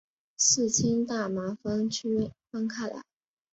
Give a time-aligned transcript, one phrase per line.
[0.35, 3.03] 四氢大麻酚区分开来。